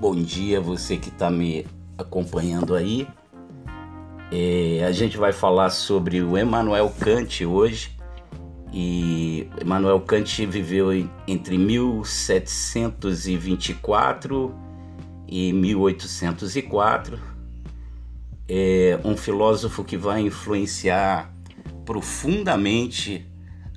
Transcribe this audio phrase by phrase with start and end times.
[0.00, 1.66] Bom dia, você que está me
[1.98, 3.06] acompanhando aí.
[4.32, 7.94] É, a gente vai falar sobre o Emmanuel Kant hoje.
[8.72, 10.90] E Emmanuel Kant viveu
[11.28, 14.54] entre 1724
[15.28, 17.18] e 1804.
[18.48, 21.30] É um filósofo que vai influenciar
[21.84, 23.30] profundamente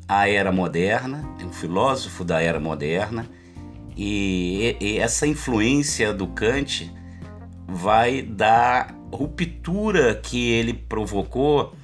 [0.07, 3.27] a era moderna, é um filósofo da era moderna
[3.95, 6.91] e, e essa influência do Kant
[7.67, 11.75] vai dar ruptura que ele provocou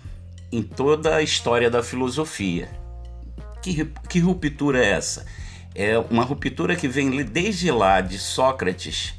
[0.52, 2.70] em toda a história da filosofia.
[3.62, 5.26] Que, que ruptura é essa?
[5.76, 9.13] É uma ruptura que vem desde lá de Sócrates,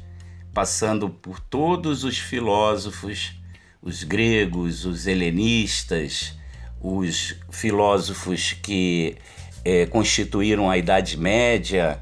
[0.53, 3.33] passando por todos os filósofos,
[3.81, 6.37] os gregos, os helenistas,
[6.81, 9.15] os filósofos que
[9.63, 12.01] é, constituíram a Idade Média,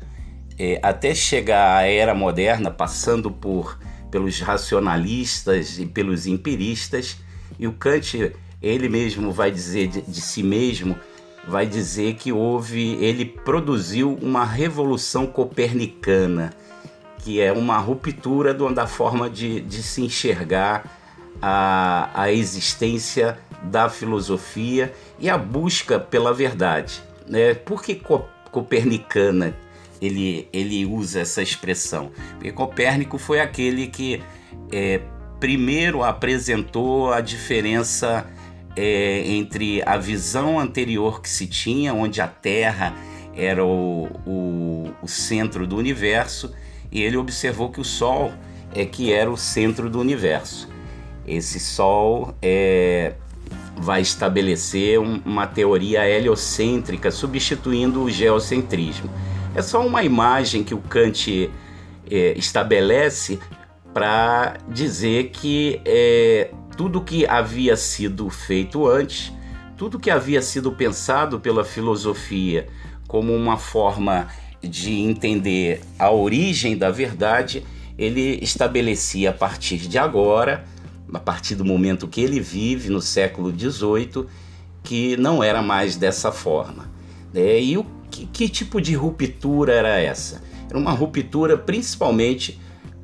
[0.60, 3.80] é, até chegar à era moderna, passando por
[4.12, 7.18] pelos racionalistas e pelos empiristas,
[7.60, 10.98] e o Kant, ele mesmo vai dizer de, de si mesmo,
[11.48, 16.52] vai dizer que houve, ele produziu uma revolução copernicana,
[17.20, 21.00] que é uma ruptura da forma de, de se enxergar
[21.42, 27.02] a, a existência da filosofia e a busca pela verdade.
[27.28, 27.54] Né?
[27.54, 28.02] Por que
[28.52, 29.54] copernicana?
[30.02, 32.12] Ele, ele usa essa expressão.
[32.34, 34.22] Porque Copérnico foi aquele que
[34.72, 35.02] é,
[35.40, 38.26] primeiro apresentou a diferença
[38.76, 42.94] é, entre a visão anterior que se tinha, onde a Terra
[43.36, 46.54] era o, o, o centro do universo,
[46.92, 48.32] e ele observou que o Sol
[48.74, 50.70] é que era o centro do universo.
[51.26, 53.14] Esse Sol é,
[53.78, 59.10] vai estabelecer uma teoria heliocêntrica, substituindo o geocentrismo.
[59.60, 61.52] É só uma imagem que o Kant
[62.10, 63.40] é, estabelece
[63.94, 69.34] para dizer que é, tudo que havia sido feito antes,
[69.76, 72.70] tudo que havia sido pensado pela filosofia
[73.06, 74.30] como uma forma
[74.62, 77.66] de entender a origem da verdade,
[77.98, 80.64] ele estabelecia a partir de agora,
[81.14, 84.26] a partir do momento que ele vive no século XVIII,
[84.82, 86.90] que não era mais dessa forma.
[87.36, 90.42] É, e o que, que tipo de ruptura era essa?
[90.70, 92.60] Era uma ruptura principalmente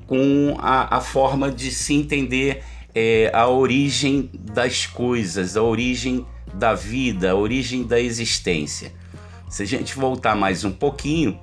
[0.07, 6.73] com a, a forma de se entender é, a origem das coisas, a origem da
[6.73, 8.93] vida, a origem da existência.
[9.49, 11.39] Se a gente voltar mais um pouquinho,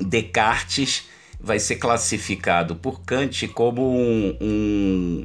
[0.00, 1.04] Descartes
[1.40, 5.24] vai ser classificado por Kant como um, um,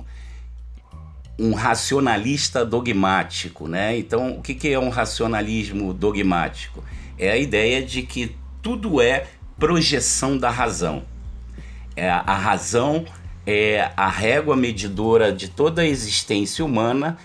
[1.40, 3.68] um racionalista dogmático.
[3.68, 3.98] Né?
[3.98, 6.84] Então, o que, que é um racionalismo dogmático?
[7.20, 9.28] É a ideia de que tudo é
[9.60, 11.04] projeção da razão.
[11.96, 13.06] É, a razão
[13.46, 17.18] é a régua medidora de toda a existência humana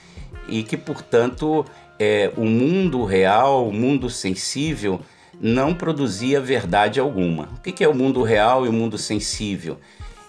[0.48, 1.64] e que, portanto,
[1.98, 5.00] é, o mundo real, o mundo sensível,
[5.40, 7.48] não produzia verdade alguma.
[7.56, 9.78] O que é o mundo real e o mundo sensível?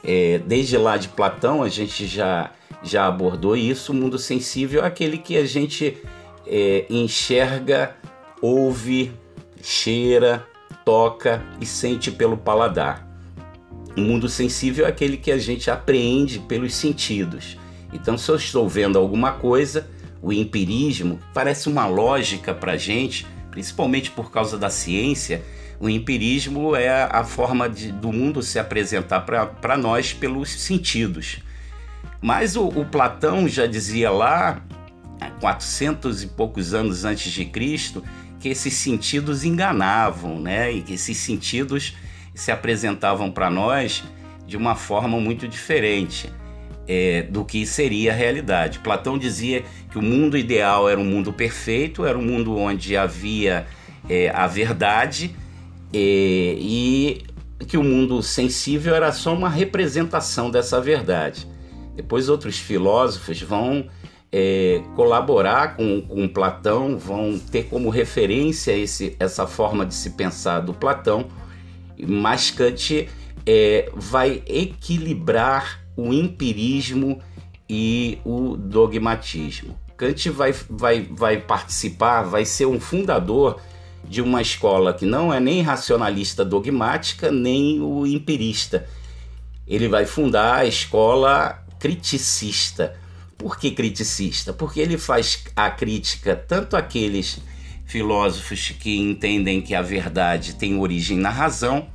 [0.04, 2.52] É, desde lá de Platão, a gente já,
[2.84, 3.92] já abordou isso.
[3.92, 5.98] O mundo sensível é aquele que a gente
[6.46, 7.96] é, enxerga,
[8.42, 9.12] ouve,
[9.66, 10.46] cheira,
[10.86, 13.08] toca e sente pelo paladar.
[13.98, 17.58] O mundo sensível é aquele que a gente apreende pelos sentidos.
[17.92, 19.90] Então, se eu estou vendo alguma coisa,
[20.22, 25.44] o empirismo parece uma lógica para a gente, principalmente por causa da ciência.
[25.80, 31.40] O empirismo é a forma de, do mundo se apresentar para nós pelos sentidos.
[32.22, 34.62] Mas o, o Platão já dizia lá,
[35.40, 38.04] 400 e poucos anos antes de Cristo,
[38.46, 40.72] que esses sentidos enganavam, né?
[40.72, 41.96] E que esses sentidos
[42.36, 44.04] se apresentavam para nós
[44.46, 46.32] de uma forma muito diferente
[46.88, 48.78] é, do que seria a realidade.
[48.78, 53.66] Platão dizia que o mundo ideal era um mundo perfeito, era um mundo onde havia
[54.08, 55.36] é, a verdade
[55.92, 57.24] é, e
[57.68, 61.48] que o mundo sensível era só uma representação dessa verdade.
[61.96, 63.88] Depois outros filósofos vão
[64.38, 70.60] é, colaborar com, com Platão, vão ter como referência esse, essa forma de se pensar
[70.60, 71.28] do Platão,
[71.98, 73.08] mas Kant
[73.46, 77.22] é, vai equilibrar o empirismo
[77.70, 79.80] e o dogmatismo.
[79.96, 83.62] Kant vai, vai, vai participar, vai ser um fundador
[84.04, 88.86] de uma escola que não é nem racionalista dogmática, nem o empirista.
[89.66, 93.05] Ele vai fundar a escola criticista
[93.38, 94.54] por que criticista?
[94.54, 97.40] Porque ele faz a crítica tanto àqueles
[97.86, 101.88] filósofos que entendem que a verdade tem origem na razão,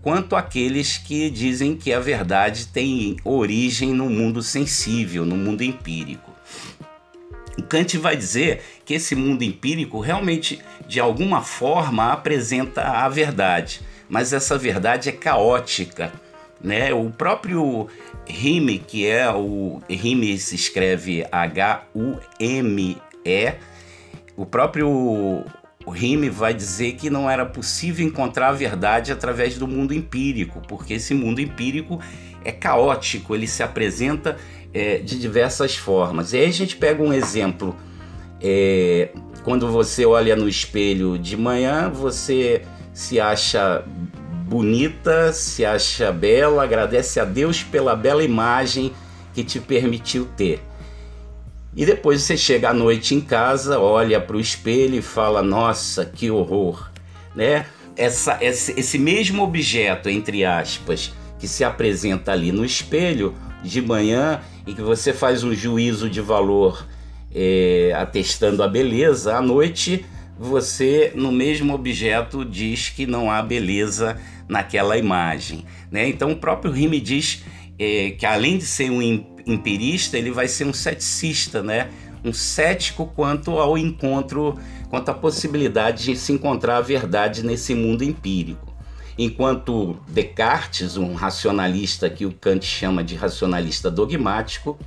[0.00, 6.32] quanto aqueles que dizem que a verdade tem origem no mundo sensível, no mundo empírico.
[7.68, 14.32] Kant vai dizer que esse mundo empírico realmente, de alguma forma, apresenta a verdade, mas
[14.32, 16.12] essa verdade é caótica.
[16.60, 16.92] Né?
[16.92, 17.86] O próprio
[18.26, 22.98] Rime, que é o Rime se escreve H-U-M-E,
[24.36, 25.44] o próprio
[25.90, 30.94] Rime vai dizer que não era possível encontrar a verdade através do mundo empírico, porque
[30.94, 32.00] esse mundo empírico
[32.44, 34.36] é caótico, ele se apresenta
[34.72, 36.32] é, de diversas formas.
[36.32, 37.76] E aí a gente pega um exemplo.
[38.40, 39.10] É,
[39.42, 42.62] quando você olha no espelho de manhã, você
[42.92, 43.84] se acha
[44.48, 48.92] bonita, se acha bela, agradece a Deus pela bela imagem
[49.34, 50.62] que te permitiu ter.
[51.76, 56.06] E depois você chega à noite em casa, olha para o espelho e fala: Nossa,
[56.06, 56.90] que horror!
[57.36, 57.66] Né?
[57.94, 64.40] Essa, esse, esse mesmo objeto, entre aspas, que se apresenta ali no espelho de manhã
[64.66, 66.86] e que você faz um juízo de valor
[67.34, 70.06] é, atestando a beleza, à noite
[70.38, 74.16] você, no mesmo objeto, diz que não há beleza
[74.48, 75.64] naquela imagem.
[75.90, 76.08] Né?
[76.08, 77.42] Então, o próprio Rime diz
[77.78, 79.02] é, que, além de ser um
[79.46, 81.90] empirista, ele vai ser um ceticista, né?
[82.24, 84.58] um cético quanto ao encontro,
[84.88, 88.68] quanto à possibilidade de se encontrar a verdade nesse mundo empírico.
[89.18, 94.78] Enquanto Descartes, um racionalista que o Kant chama de racionalista dogmático,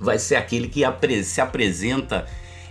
[0.00, 0.82] vai ser aquele que
[1.22, 2.26] se apresenta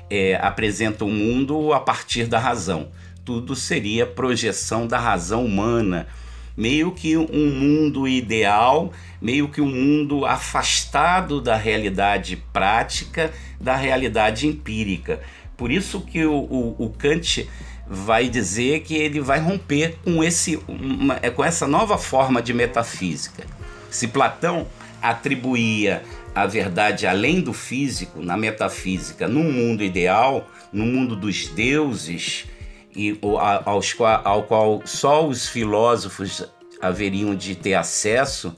[0.10, 2.90] é, apresenta o mundo a partir da razão.
[3.24, 6.08] Tudo seria projeção da razão humana,
[6.56, 14.48] meio que um mundo ideal, meio que um mundo afastado da realidade prática, da realidade
[14.48, 15.20] empírica.
[15.58, 17.48] Por isso que o, o, o Kant
[17.88, 23.44] vai dizer que ele vai romper com, esse, uma, com essa nova forma de metafísica.
[23.90, 24.68] Se Platão
[25.02, 26.04] atribuía
[26.36, 32.46] a verdade além do físico, na metafísica, no mundo ideal, no mundo dos deuses,
[32.94, 33.18] e
[33.66, 36.46] aos, ao qual só os filósofos
[36.82, 38.56] haveriam de ter acesso,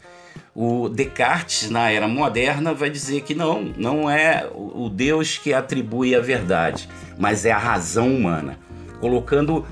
[0.56, 6.16] o Descartes, na era moderna, vai dizer que não, não é o Deus que atribui
[6.16, 8.58] a verdade, mas é a razão humana
[9.00, 9.66] colocando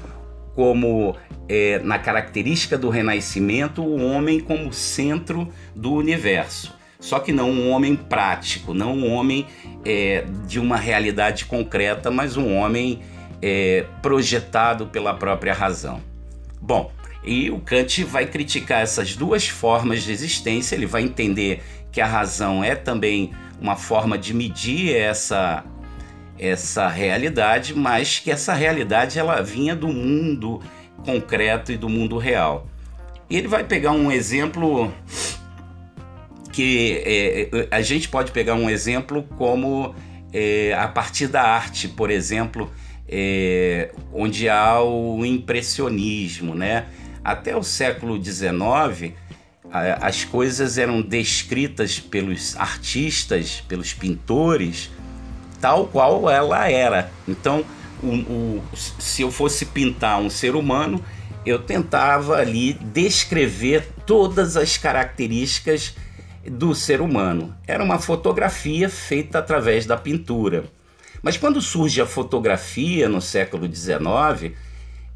[0.54, 1.16] como
[1.50, 6.75] é, na característica do renascimento o homem como centro do universo.
[7.06, 9.46] Só que não um homem prático, não um homem
[9.86, 13.00] é, de uma realidade concreta, mas um homem
[13.44, 16.02] é, projetado pela própria razão.
[16.60, 16.92] Bom,
[17.24, 21.62] e o Kant vai criticar essas duas formas de existência, ele vai entender
[21.92, 23.32] que a razão é também
[23.62, 25.64] uma forma de medir essa
[26.40, 30.60] essa realidade, mas que essa realidade ela vinha do mundo
[31.06, 32.66] concreto e do mundo real.
[33.30, 34.92] E ele vai pegar um exemplo
[36.56, 39.94] que é, a gente pode pegar um exemplo como
[40.32, 42.72] é, a partir da arte, por exemplo,
[43.10, 46.86] é, onde há o impressionismo, né?
[47.22, 49.12] Até o século XIX,
[50.00, 54.90] as coisas eram descritas pelos artistas, pelos pintores,
[55.60, 57.12] tal qual ela era.
[57.28, 57.66] Então,
[58.02, 58.64] o, o,
[58.98, 61.04] se eu fosse pintar um ser humano,
[61.46, 65.96] eu tentava ali descrever todas as características
[66.50, 67.56] do ser humano.
[67.68, 70.66] Era uma fotografia feita através da pintura.
[71.22, 74.54] Mas quando surge a fotografia no século XIX,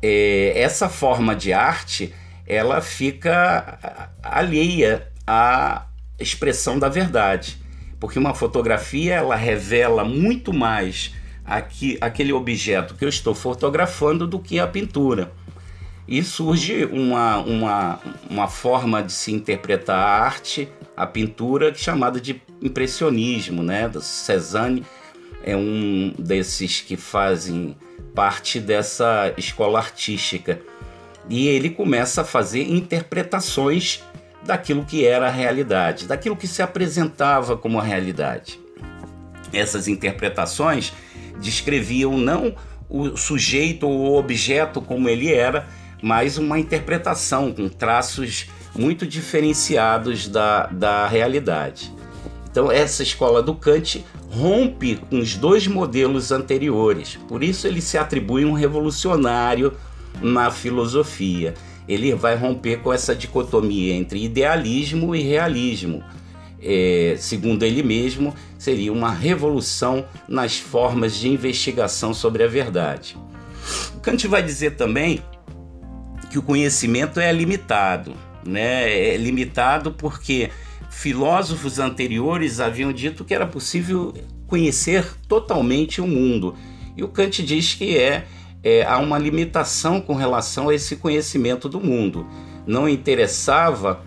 [0.02, 2.14] é, essa forma de arte
[2.48, 5.86] ela fica alheia à
[6.20, 7.60] expressão da verdade
[8.00, 11.14] porque uma fotografia ela revela muito mais
[11.46, 15.32] aqui, aquele objeto que eu estou fotografando do que a pintura.
[16.10, 22.42] E surge uma, uma, uma forma de se interpretar a arte, a pintura, chamada de
[22.60, 23.88] impressionismo, né?
[23.88, 24.84] Do Cézanne
[25.44, 27.78] é um desses que fazem
[28.16, 30.60] parte dessa escola artística.
[31.30, 34.04] E ele começa a fazer interpretações
[34.44, 38.60] daquilo que era a realidade, daquilo que se apresentava como a realidade.
[39.54, 40.92] Essas interpretações
[41.40, 42.56] descreviam não
[42.90, 45.68] o sujeito ou o objeto como ele era,
[46.02, 51.94] mas uma interpretação com traços muito diferenciados da, da realidade.
[52.50, 57.98] Então, essa escola do Kant rompe com os dois modelos anteriores, por isso ele se
[57.98, 59.74] atribui um revolucionário
[60.22, 61.54] na filosofia
[61.90, 66.04] ele vai romper com essa dicotomia entre idealismo e realismo.
[66.62, 73.18] É, segundo ele mesmo, seria uma revolução nas formas de investigação sobre a verdade.
[74.04, 75.20] Kant vai dizer também
[76.30, 78.14] que o conhecimento é limitado,
[78.46, 78.92] né?
[78.92, 80.50] É limitado porque
[80.90, 84.14] filósofos anteriores haviam dito que era possível
[84.48, 86.56] conhecer totalmente o mundo.
[86.96, 88.26] E o Kant diz que é,
[88.64, 92.28] é há uma limitação com relação a esse conhecimento do mundo.
[92.66, 94.04] Não interessava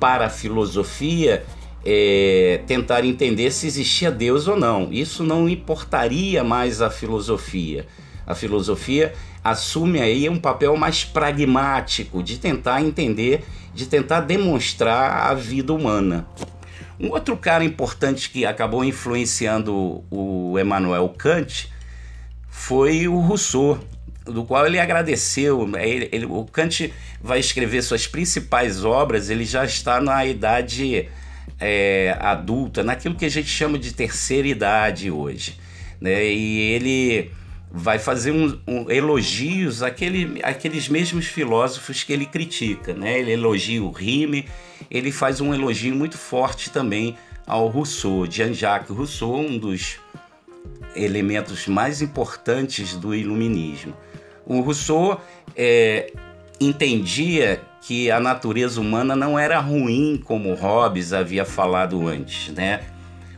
[0.00, 1.44] para a filosofia
[1.84, 4.92] é, tentar entender se existia Deus ou não.
[4.92, 7.86] Isso não importaria mais à filosofia.
[8.26, 9.12] A filosofia
[9.42, 13.44] assume aí um papel mais pragmático de tentar entender,
[13.74, 16.26] de tentar demonstrar a vida humana.
[17.00, 21.68] Um outro cara importante que acabou influenciando o Emmanuel Kant
[22.48, 23.80] foi o Rousseau,
[24.24, 25.68] do qual ele agradeceu.
[25.76, 31.08] Ele, ele, o Kant vai escrever suas principais obras, ele já está na idade
[31.58, 35.58] é, adulta, naquilo que a gente chama de terceira idade hoje.
[36.00, 36.24] Né?
[36.26, 37.32] E ele
[37.74, 42.92] vai fazer um, um, elogios àquele, àqueles mesmos filósofos que ele critica.
[42.92, 43.18] Né?
[43.18, 44.46] Ele elogia o Rime,
[44.90, 49.98] ele faz um elogio muito forte também ao Rousseau, Jean-Jacques Rousseau, um dos
[50.94, 53.94] elementos mais importantes do iluminismo.
[54.44, 55.18] O Rousseau
[55.56, 56.12] é,
[56.60, 62.80] entendia que a natureza humana não era ruim como Hobbes havia falado antes, né?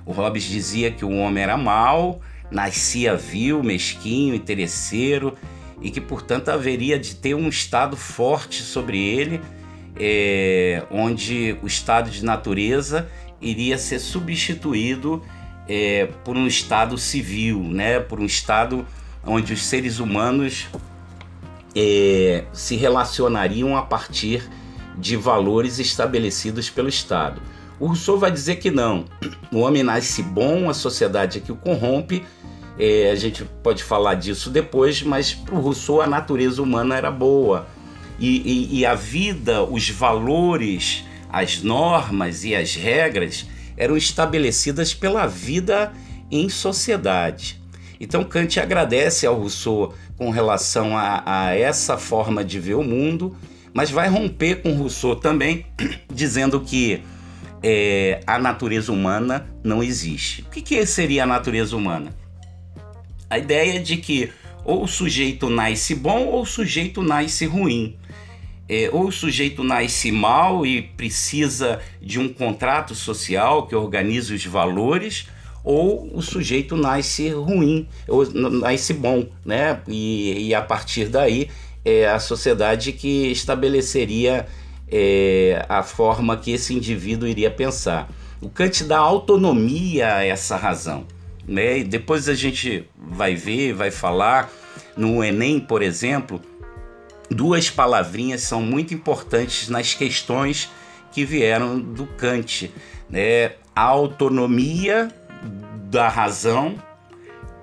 [0.04, 2.20] O Hobbes dizia que o homem era mau,
[2.50, 5.36] nascia vil, mesquinho, interesseiro
[5.80, 9.40] e que, portanto, haveria de ter um estado forte sobre ele,
[9.96, 13.08] é, onde o estado de natureza
[13.40, 15.22] iria ser substituído
[15.68, 18.00] é, por um estado civil, né?
[18.00, 18.86] por um estado
[19.26, 20.68] onde os seres humanos
[21.74, 24.48] é, se relacionariam a partir
[24.96, 27.40] de valores estabelecidos pelo Estado.
[27.84, 29.04] O Rousseau vai dizer que não.
[29.52, 32.24] O homem nasce bom, a sociedade é que o corrompe.
[32.78, 37.10] É, a gente pode falar disso depois, mas para o Rousseau a natureza humana era
[37.10, 37.66] boa.
[38.18, 43.44] E, e, e a vida, os valores, as normas e as regras
[43.76, 45.92] eram estabelecidas pela vida
[46.30, 47.60] em sociedade.
[48.00, 53.36] Então Kant agradece ao Rousseau com relação a, a essa forma de ver o mundo,
[53.74, 55.66] mas vai romper com Rousseau também,
[56.10, 57.02] dizendo que
[57.66, 60.42] é, a natureza humana não existe.
[60.42, 62.14] O que, que seria a natureza humana?
[63.30, 64.30] A ideia de que
[64.62, 67.96] ou o sujeito nasce bom ou o sujeito nasce ruim.
[68.68, 74.44] É, ou o sujeito nasce mal e precisa de um contrato social que organize os
[74.44, 75.26] valores,
[75.62, 79.80] ou o sujeito nasce ruim, ou nasce bom, né?
[79.88, 81.48] E, e a partir daí
[81.84, 84.46] é a sociedade que estabeleceria
[84.90, 88.08] é, a forma que esse indivíduo iria pensar.
[88.40, 91.06] O Kant dá autonomia a essa razão.
[91.46, 91.78] Né?
[91.78, 94.50] E depois a gente vai ver, vai falar.
[94.96, 96.40] No Enem, por exemplo,
[97.30, 100.70] duas palavrinhas são muito importantes nas questões
[101.12, 102.72] que vieram do Kant.
[103.08, 103.52] Né?
[103.74, 105.08] A autonomia
[105.90, 106.76] da razão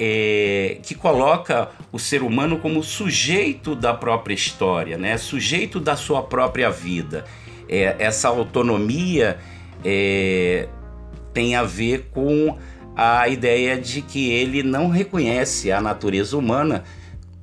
[0.03, 5.15] é, que coloca o ser humano como sujeito da própria história, né?
[5.15, 7.23] sujeito da sua própria vida.
[7.69, 9.37] É, essa autonomia
[9.85, 10.67] é,
[11.31, 12.57] tem a ver com
[12.95, 16.83] a ideia de que ele não reconhece a natureza humana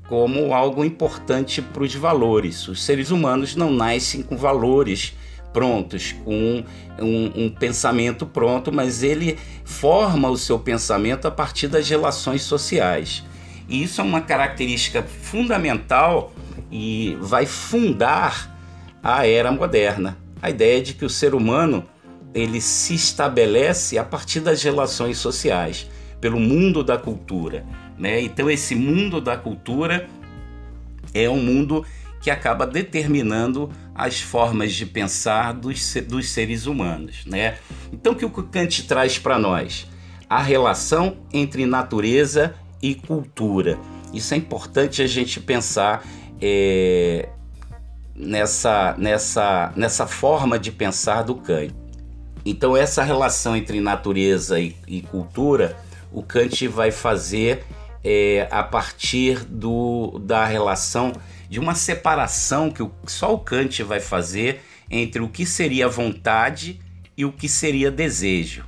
[0.08, 2.66] como algo importante para os valores.
[2.66, 5.16] Os seres humanos não nascem com valores
[5.52, 6.64] prontos, com
[7.00, 13.24] um, um, pensamento pronto, mas ele forma o seu pensamento a partir das relações sociais.
[13.68, 16.32] E isso é uma característica fundamental
[16.70, 18.56] e vai fundar
[19.02, 20.16] a era moderna.
[20.40, 21.84] A ideia de que o ser humano
[22.34, 25.88] ele se estabelece a partir das relações sociais,
[26.20, 27.64] pelo mundo da cultura.
[27.98, 28.20] Né?
[28.20, 30.08] Então, esse mundo da cultura
[31.14, 31.84] é um mundo
[32.20, 37.26] que acaba determinando as formas de pensar dos, dos seres humanos.
[37.26, 37.58] Né?
[37.92, 39.88] Então, o que o Kant traz para nós?
[40.30, 43.76] A relação entre natureza e cultura.
[44.14, 46.06] Isso é importante a gente pensar
[46.40, 47.28] é,
[48.14, 51.74] nessa, nessa, nessa forma de pensar do Kant.
[52.44, 55.76] Então, essa relação entre natureza e, e cultura,
[56.12, 57.64] o Kant vai fazer
[58.04, 61.12] é, a partir do, da relação
[61.48, 66.80] de uma separação que só o Kant vai fazer entre o que seria vontade
[67.16, 68.64] e o que seria desejo.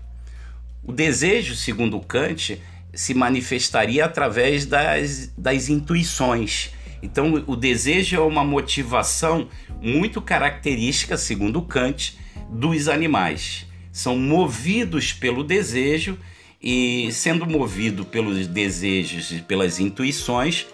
[0.83, 2.61] O desejo, segundo Kant,
[2.93, 6.71] se manifestaria através das, das intuições.
[7.03, 9.49] Então, o desejo é uma motivação
[9.81, 12.19] muito característica, segundo Kant,
[12.51, 13.67] dos animais.
[13.93, 16.19] São movidos pelo desejo
[16.63, 20.67] e, sendo movido pelos desejos e pelas intuições,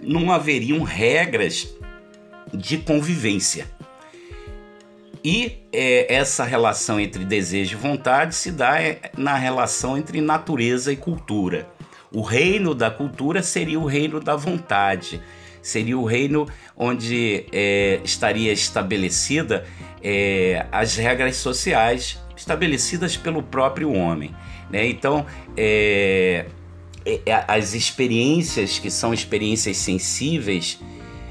[0.00, 1.74] não haveriam regras
[2.52, 3.66] de convivência.
[5.24, 10.92] E é, essa relação entre desejo e vontade se dá é, na relação entre natureza
[10.92, 11.68] e cultura.
[12.12, 15.20] O reino da cultura seria o reino da vontade,
[15.60, 19.66] seria o reino onde é, estaria estabelecida
[20.02, 24.34] é, as regras sociais estabelecidas pelo próprio homem.
[24.70, 24.86] Né?
[24.86, 25.26] Então,
[25.56, 26.46] é,
[27.46, 30.78] as experiências que são experiências sensíveis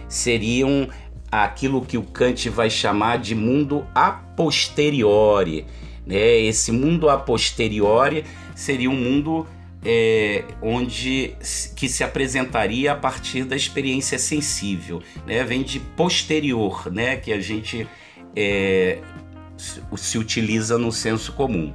[0.08, 0.88] seriam
[1.32, 5.66] aquilo que o Kant vai chamar de mundo a posteriori.
[6.06, 6.40] Né?
[6.42, 8.24] Esse mundo a posteriori
[8.56, 9.46] seria um mundo
[9.86, 11.36] é, onde
[11.76, 15.44] que se apresentaria a partir da experiência sensível, né?
[15.44, 17.16] Vem de posterior, né?
[17.16, 17.88] Que a gente
[18.36, 19.00] é,
[19.96, 21.74] se utiliza no senso comum.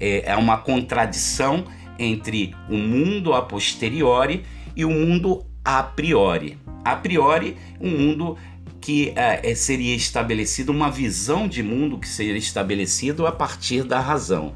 [0.00, 1.64] É, é uma contradição
[1.98, 4.44] entre o mundo a posteriori
[4.76, 6.56] e o mundo a priori.
[6.84, 8.36] A priori, um mundo
[8.80, 14.54] que é, seria estabelecido, uma visão de mundo que seria estabelecido a partir da razão.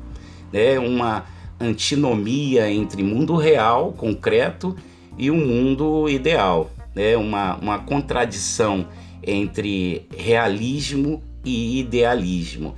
[0.53, 1.27] É uma
[1.61, 4.77] antinomia entre mundo real, concreto,
[5.19, 6.71] e o um mundo ideal.
[6.95, 8.87] É uma, uma contradição
[9.23, 12.75] entre realismo e idealismo.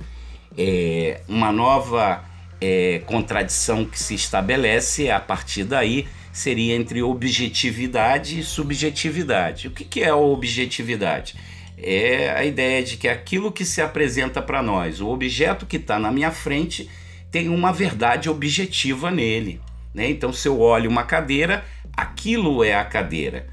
[0.57, 2.23] É uma nova
[2.59, 9.67] é, contradição que se estabelece a partir daí seria entre objetividade e subjetividade.
[9.67, 11.35] O que, que é a objetividade?
[11.77, 15.97] É a ideia de que aquilo que se apresenta para nós, o objeto que está
[15.97, 16.89] na minha frente,
[17.31, 19.61] tem uma verdade objetiva nele.
[19.93, 20.09] Né?
[20.09, 21.63] Então, se eu olho uma cadeira,
[21.95, 23.47] aquilo é a cadeira.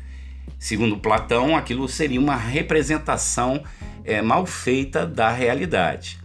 [0.58, 3.62] Segundo Platão, aquilo seria uma representação
[4.04, 6.21] é, mal feita da realidade.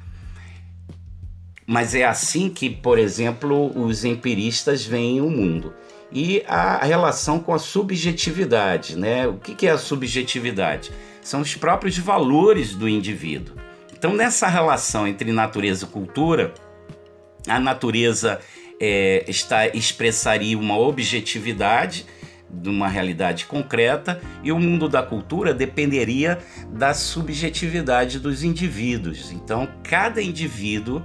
[1.68, 5.74] Mas é assim que, por exemplo, os empiristas veem o mundo.
[6.10, 9.28] E a relação com a subjetividade, né?
[9.28, 10.92] O que é a subjetividade?
[11.22, 13.58] São os próprios valores do indivíduo.
[13.91, 16.54] Então, nessa relação entre natureza e cultura,
[17.46, 18.39] a natureza
[18.80, 22.06] é, está, expressaria uma objetividade
[22.50, 26.39] de uma realidade concreta e o mundo da cultura dependeria
[26.72, 29.32] da subjetividade dos indivíduos.
[29.34, 31.04] Então, cada indivíduo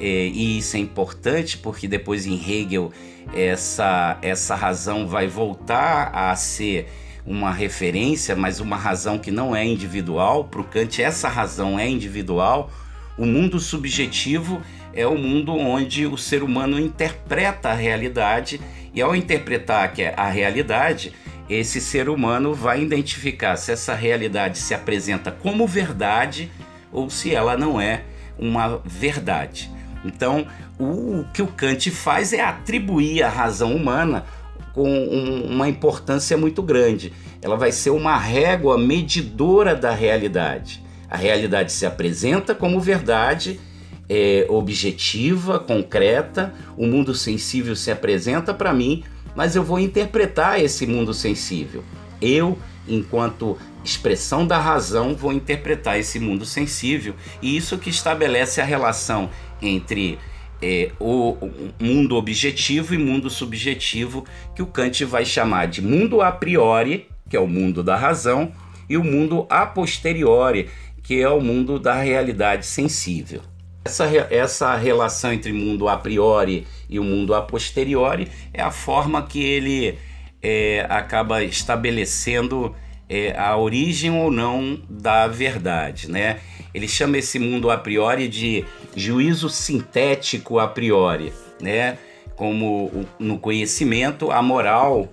[0.00, 2.92] é, e isso é importante porque depois em Hegel
[3.34, 6.88] essa, essa razão vai voltar a ser
[7.26, 10.44] uma referência, mas uma razão que não é individual.
[10.44, 12.70] Para o Kant, essa razão é individual.
[13.16, 14.60] O mundo subjetivo
[14.92, 18.60] é o mundo onde o ser humano interpreta a realidade,
[18.92, 21.12] e ao interpretar a realidade,
[21.48, 26.50] esse ser humano vai identificar se essa realidade se apresenta como verdade
[26.92, 28.04] ou se ela não é
[28.38, 29.73] uma verdade.
[30.04, 30.46] Então,
[30.78, 34.24] o que o Kant faz é atribuir a razão humana
[34.72, 37.12] com um, uma importância muito grande.
[37.40, 40.82] Ela vai ser uma régua medidora da realidade.
[41.08, 43.60] A realidade se apresenta como verdade
[44.08, 50.86] é, objetiva, concreta, o mundo sensível se apresenta para mim, mas eu vou interpretar esse
[50.86, 51.82] mundo sensível.
[52.20, 58.64] Eu, enquanto expressão da razão, vou interpretar esse mundo sensível, e isso que estabelece a
[58.64, 59.30] relação
[59.64, 60.18] entre
[60.62, 61.36] é, o
[61.80, 64.24] mundo objetivo e mundo subjetivo,
[64.54, 68.52] que o Kant vai chamar de mundo a priori, que é o mundo da razão,
[68.88, 70.68] e o mundo a posteriori,
[71.02, 73.40] que é o mundo da realidade sensível.
[73.84, 79.22] Essa, essa relação entre mundo a priori e o mundo a posteriori é a forma
[79.22, 79.98] que ele
[80.42, 82.74] é, acaba estabelecendo
[83.14, 86.40] é, a origem ou não da verdade, né?
[86.74, 88.64] Ele chama esse mundo a priori de
[88.96, 91.96] juízo sintético a priori, né?
[92.34, 95.08] Como no conhecimento, a moral,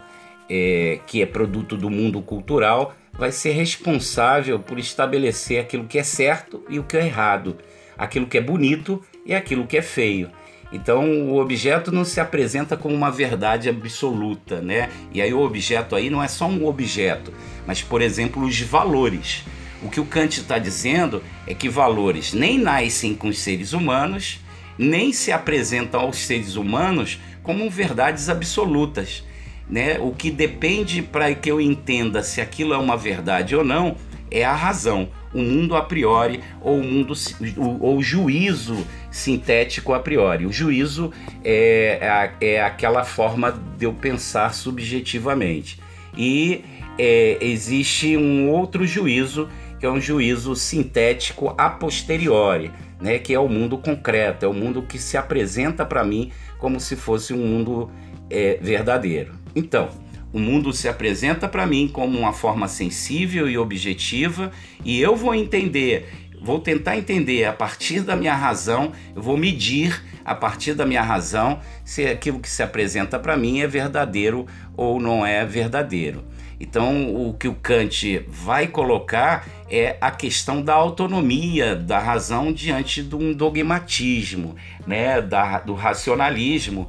[0.50, 6.04] é, que é produto do mundo cultural, vai ser responsável por estabelecer aquilo que é
[6.04, 7.58] certo e o que é errado,
[7.96, 10.32] aquilo que é bonito e aquilo que é feio.
[10.72, 14.90] Então o objeto não se apresenta como uma verdade absoluta, né?
[15.14, 17.34] E aí o objeto aí não é só um objeto,
[17.68, 19.44] mas por exemplo os valores.
[19.84, 24.40] O que o Kant está dizendo é que valores nem nascem com os seres humanos,
[24.78, 29.24] nem se apresentam aos seres humanos como verdades absolutas.
[29.68, 29.98] Né?
[30.00, 33.96] O que depende para que eu entenda se aquilo é uma verdade ou não
[34.32, 37.14] é a razão, o mundo a priori ou o mundo
[37.58, 40.45] ou o juízo sintético a priori.
[40.45, 41.12] O juízo
[41.43, 45.80] é, é, é aquela forma de eu pensar subjetivamente.
[46.17, 46.63] E
[46.97, 49.47] é, existe um outro juízo
[49.80, 54.54] que é um juízo sintético a posteriori, né, que é o mundo concreto, é o
[54.54, 57.89] mundo que se apresenta para mim como se fosse um mundo
[58.30, 59.34] é, verdadeiro.
[59.56, 59.89] Então,
[60.32, 64.52] o mundo se apresenta para mim como uma forma sensível e objetiva,
[64.86, 66.08] e eu vou entender,
[66.41, 71.01] vou tentar entender a partir da minha razão, eu vou medir a partir da minha
[71.01, 76.23] razão se aquilo que se apresenta para mim é verdadeiro ou não é verdadeiro.
[76.60, 83.01] Então, o que o Kant vai colocar é a questão da autonomia da razão diante
[83.01, 86.88] de um dogmatismo, né, da, do racionalismo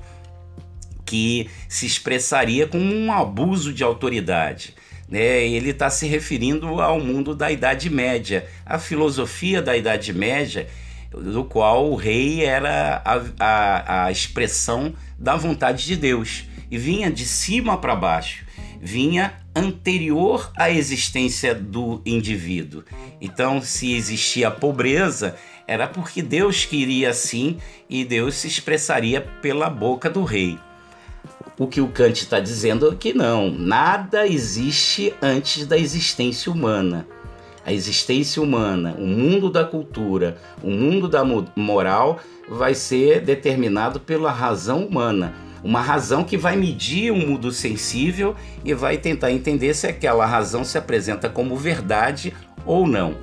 [1.07, 4.75] que se expressaria como um abuso de autoridade.
[5.13, 5.47] Né?
[5.47, 10.67] Ele está se referindo ao mundo da Idade Média, a filosofia da Idade Média,
[11.11, 17.11] do qual o rei era a, a, a expressão da vontade de Deus e vinha
[17.11, 18.47] de cima para baixo,
[18.81, 22.83] vinha anterior à existência do indivíduo.
[23.21, 30.09] Então, se existia pobreza, era porque Deus queria assim e Deus se expressaria pela boca
[30.09, 30.59] do rei.
[31.63, 37.07] O que o Kant está dizendo é que não, nada existe antes da existência humana.
[37.65, 41.23] A existência humana, o mundo da cultura, o mundo da
[41.55, 45.35] moral vai ser determinado pela razão humana.
[45.63, 50.65] Uma razão que vai medir o mundo sensível e vai tentar entender se aquela razão
[50.65, 52.35] se apresenta como verdade
[52.67, 53.15] ou não.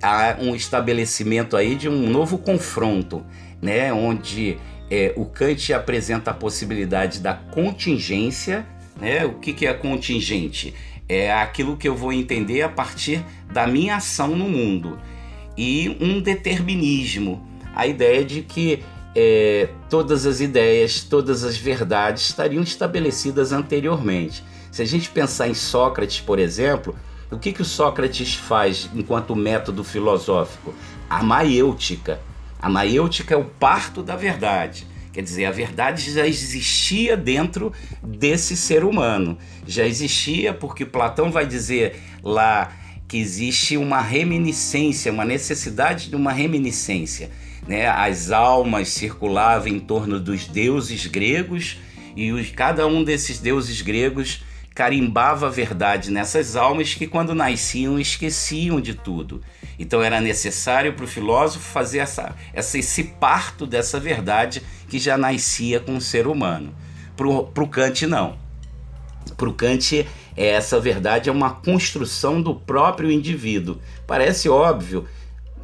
[0.00, 3.26] Há um estabelecimento aí de um novo confronto,
[3.60, 4.56] né, onde
[4.90, 8.66] é, o Kant apresenta a possibilidade da contingência.
[9.00, 9.24] Né?
[9.24, 10.74] O que, que é contingente?
[11.08, 14.98] É aquilo que eu vou entender a partir da minha ação no mundo.
[15.56, 18.82] E um determinismo, a ideia de que
[19.14, 24.42] é, todas as ideias, todas as verdades estariam estabelecidas anteriormente.
[24.72, 26.96] Se a gente pensar em Sócrates, por exemplo,
[27.30, 30.74] o que, que o Sócrates faz enquanto método filosófico?
[31.08, 32.20] A maêutica.
[32.64, 34.86] A maêutica é o parto da verdade.
[35.12, 37.70] Quer dizer, a verdade já existia dentro
[38.02, 39.36] desse ser humano.
[39.66, 42.72] Já existia porque Platão vai dizer lá
[43.06, 47.30] que existe uma reminiscência, uma necessidade de uma reminiscência.
[47.68, 47.86] Né?
[47.86, 51.76] As almas circulavam em torno dos deuses gregos
[52.16, 54.42] e os, cada um desses deuses gregos
[54.74, 59.42] carimbava a verdade nessas almas que, quando nasciam, esqueciam de tudo.
[59.78, 65.16] Então era necessário para o filósofo fazer essa, essa, esse parto dessa verdade que já
[65.16, 66.74] nascia com o ser humano.
[67.16, 68.36] Para o Kant, não.
[69.36, 70.06] Para o Kant,
[70.36, 73.78] essa verdade é uma construção do próprio indivíduo.
[74.06, 75.06] Parece óbvio,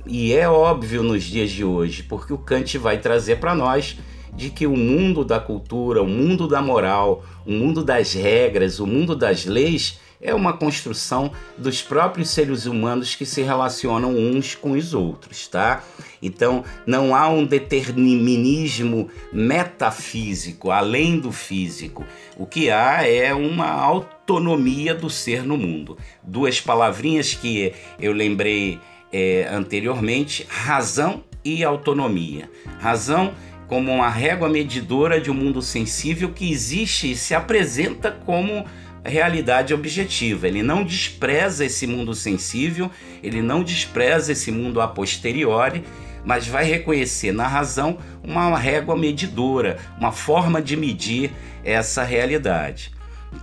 [0.07, 3.99] e é óbvio nos dias de hoje, porque o Kant vai trazer para nós
[4.35, 8.87] de que o mundo da cultura, o mundo da moral, o mundo das regras, o
[8.87, 14.73] mundo das leis é uma construção dos próprios seres humanos que se relacionam uns com
[14.73, 15.83] os outros, tá?
[16.23, 22.05] Então, não há um determinismo metafísico além do físico.
[22.37, 25.97] O que há é uma autonomia do ser no mundo.
[26.23, 28.79] Duas palavrinhas que eu lembrei
[29.11, 32.51] é, anteriormente: razão e autonomia.
[32.79, 33.33] Razão
[33.67, 38.67] como uma régua medidora de um mundo sensível que existe e se apresenta como
[39.05, 40.47] realidade objetiva.
[40.47, 42.91] Ele não despreza esse mundo sensível,
[43.23, 45.85] ele não despreza esse mundo a posteriori,
[46.25, 51.31] mas vai reconhecer na razão uma régua medidora, uma forma de medir
[51.65, 52.93] essa realidade.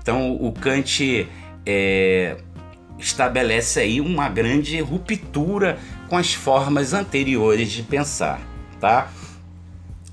[0.02, 1.28] Então o Kant
[1.66, 2.38] é,
[3.00, 8.40] estabelece aí uma grande ruptura com as formas anteriores de pensar,
[8.80, 9.12] tá?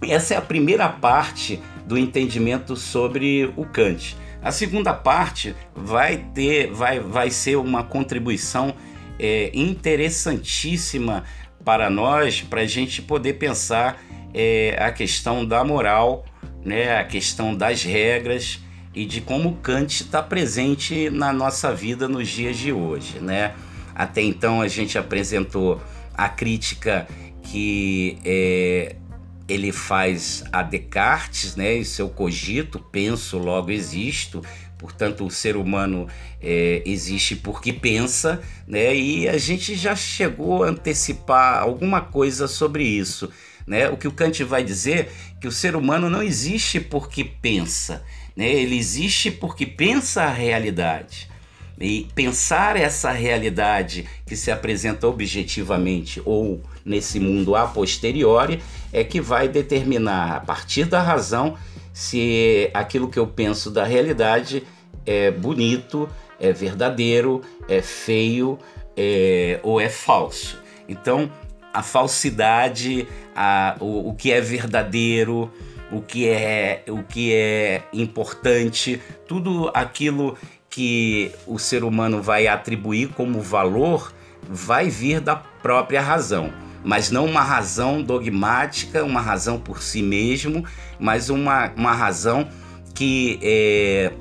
[0.03, 4.17] Essa é a primeira parte do entendimento sobre o Kant.
[4.45, 8.75] A segunda parte vai ter, vai, vai ser uma contribuição
[9.19, 11.25] é, interessantíssima
[11.65, 14.03] para nós, para a gente poder pensar
[14.35, 16.27] é, a questão da moral,
[16.63, 18.61] né, a questão das regras
[18.95, 23.55] e de como Kant está presente na nossa vida nos dias de hoje, né?
[23.95, 25.81] Até então a gente apresentou
[26.13, 27.09] a crítica
[27.43, 28.97] que é,
[29.49, 34.43] ele faz a Descartes, né, seu cogito, penso, logo existo,
[34.79, 36.09] portanto o ser humano
[36.41, 42.85] é, existe porque pensa, né, e a gente já chegou a antecipar alguma coisa sobre
[42.85, 43.31] isso.
[43.67, 43.89] Né?
[43.89, 48.05] O que o Kant vai dizer que o ser humano não existe porque pensa,
[48.37, 48.51] né?
[48.51, 51.31] ele existe porque pensa a realidade.
[51.81, 58.63] E pensar essa realidade que se apresenta objetivamente ou nesse mundo a posteriori
[58.95, 61.57] é que vai determinar, a partir da razão,
[61.93, 64.63] se aquilo que eu penso da realidade
[65.05, 68.57] é bonito, é verdadeiro, é feio
[68.97, 70.59] é, ou é falso.
[70.89, 71.31] Então,
[71.73, 75.51] a falsidade, a, o, o que é verdadeiro,
[75.91, 80.39] o que é, o que é importante, tudo aquilo
[80.71, 86.53] que o ser humano vai atribuir como valor vai vir da própria razão,
[86.85, 90.65] mas não uma razão dogmática, uma razão por si mesmo,
[90.99, 92.47] mas uma, uma razão
[92.95, 94.13] que é,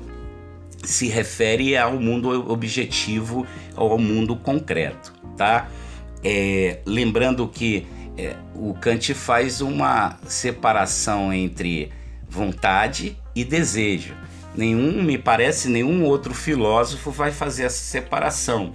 [0.82, 3.46] se refere ao mundo objetivo,
[3.76, 5.68] ao mundo concreto, tá?
[6.24, 11.92] É, lembrando que é, o Kant faz uma separação entre
[12.28, 14.14] vontade e desejo.
[14.56, 18.72] Nenhum, me parece, nenhum outro filósofo vai fazer essa separação.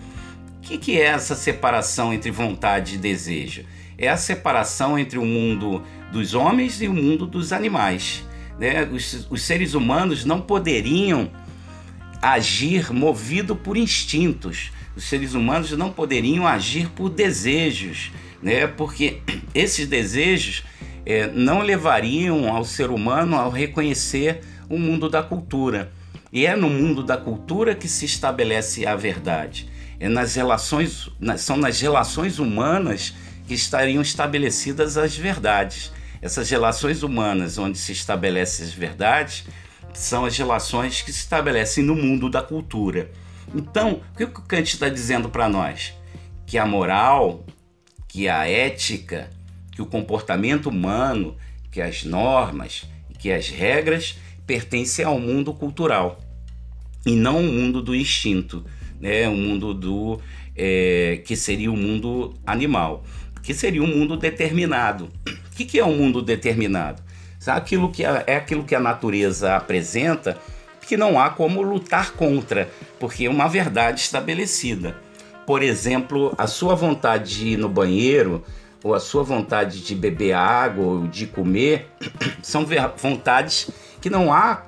[0.58, 3.64] O que, que é essa separação entre vontade e desejo?
[4.00, 8.24] É a separação entre o mundo dos homens e o mundo dos animais.
[8.58, 8.84] Né?
[8.86, 11.30] Os, os seres humanos não poderiam
[12.22, 14.72] agir movido por instintos.
[14.96, 18.68] Os seres humanos não poderiam agir por desejos né?
[18.68, 19.22] Porque
[19.54, 20.64] esses desejos
[21.06, 25.92] é, não levariam ao ser humano ao reconhecer o mundo da cultura.
[26.32, 29.70] E é no mundo da cultura que se estabelece a verdade.
[30.00, 33.16] É nas relações, são nas relações humanas
[33.54, 35.92] estariam estabelecidas as verdades.
[36.22, 39.46] Essas relações humanas onde se estabelecem as verdades
[39.94, 43.12] são as relações que se estabelecem no mundo da cultura.
[43.56, 45.94] Então, o que o Kant está dizendo para nós?
[46.46, 47.46] Que a moral
[48.10, 49.30] que a ética,
[49.72, 51.38] que o comportamento humano,
[51.72, 52.86] que as normas,
[53.20, 56.20] que as regras pertencem ao mundo cultural
[57.06, 58.66] e não ao mundo do instinto,
[59.00, 59.30] né?
[59.30, 60.20] O mundo do
[60.56, 63.06] é, que seria o mundo animal,
[63.50, 65.10] que seria um mundo determinado.
[65.26, 67.02] O que, que é um mundo determinado?
[67.40, 70.38] Sabe aquilo que a, é aquilo que a natureza apresenta
[70.88, 74.96] que não há como lutar contra, porque é uma verdade estabelecida
[75.50, 78.44] por exemplo, a sua vontade de ir no banheiro,
[78.84, 81.88] ou a sua vontade de beber água, ou de comer,
[82.44, 84.64] são vontades que não há,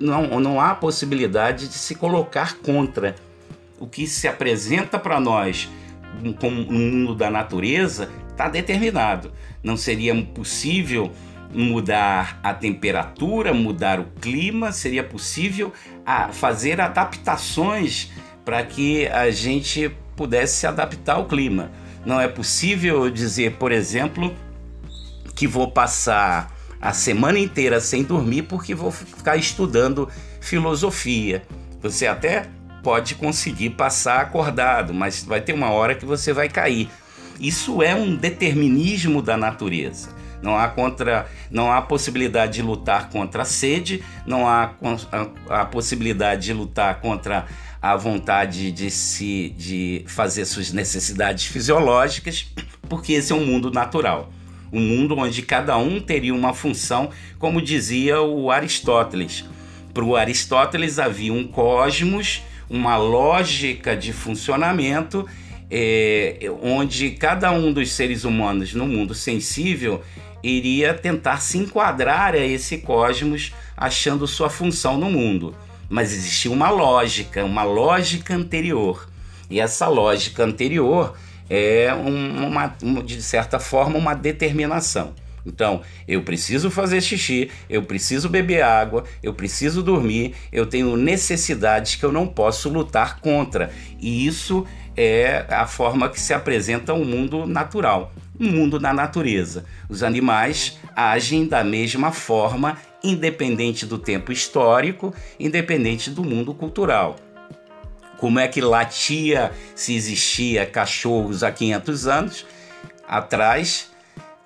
[0.00, 3.14] não, não há possibilidade de se colocar contra.
[3.78, 5.68] O que se apresenta para nós
[6.22, 9.32] no mundo da natureza está determinado.
[9.62, 11.10] Não seria possível
[11.52, 15.72] mudar a temperatura, mudar o clima, seria possível
[16.04, 18.10] a fazer adaptações
[18.44, 21.70] para que a gente pudesse se adaptar ao clima.
[22.04, 24.34] Não é possível dizer, por exemplo,
[25.34, 30.08] que vou passar a semana inteira sem dormir porque vou ficar estudando
[30.40, 31.42] filosofia.
[31.80, 32.48] Você até
[32.82, 36.88] pode conseguir passar acordado, mas vai ter uma hora que você vai cair.
[37.40, 40.16] Isso é um determinismo da natureza.
[40.40, 44.72] Não há, contra, não há possibilidade de lutar contra a sede, não há
[45.48, 47.46] a, a possibilidade de lutar contra
[47.82, 52.46] a vontade de se de fazer suas necessidades fisiológicas,
[52.88, 54.32] porque esse é um mundo natural.
[54.72, 59.44] Um mundo onde cada um teria uma função, como dizia o Aristóteles.
[59.94, 65.26] Para o Aristóteles havia um cosmos, uma lógica de funcionamento,
[65.70, 70.02] é, onde cada um dos seres humanos no mundo sensível
[70.42, 75.54] iria tentar se enquadrar a esse cosmos, achando sua função no mundo
[75.88, 79.08] mas existia uma lógica, uma lógica anterior.
[79.48, 81.16] E essa lógica anterior
[81.48, 85.14] é uma, de certa forma uma determinação.
[85.44, 91.94] Então, eu preciso fazer xixi, eu preciso beber água, eu preciso dormir, eu tenho necessidades
[91.94, 93.70] que eu não posso lutar contra.
[94.00, 99.64] E isso é a forma que se apresenta o mundo natural, o mundo da natureza.
[99.88, 107.16] Os animais agem da mesma forma independente do tempo histórico, independente do mundo cultural.
[108.18, 112.46] Como é que latia se existia cachorros há 500 anos
[113.06, 113.90] atrás?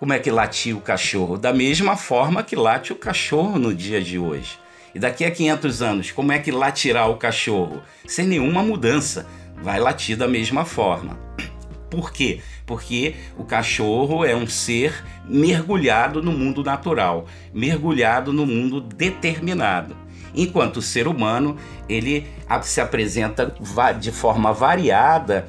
[0.02, 1.38] Como é que latia o cachorro?
[1.38, 4.58] Da mesma forma que late o cachorro no dia de hoje.
[4.92, 7.80] E daqui a 500 anos, como é que latirá o cachorro?
[8.04, 9.28] Sem nenhuma mudança,
[9.62, 11.16] vai latir da mesma forma.
[11.88, 12.40] Por quê?
[12.66, 19.96] porque o cachorro é um ser mergulhado no mundo natural, mergulhado no mundo determinado.
[20.34, 21.56] Enquanto o ser humano,
[21.88, 22.26] ele
[22.62, 23.54] se apresenta
[24.00, 25.46] de forma variada